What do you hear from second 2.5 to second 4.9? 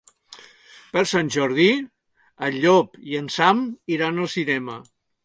Llop i en Sam iran al cinema.